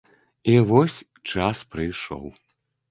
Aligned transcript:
І 0.53 0.55
вось 0.71 0.97
час 1.33 1.63
прыйшоў. 1.77 2.27